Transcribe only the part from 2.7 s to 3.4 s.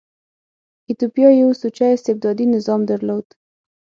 درلود.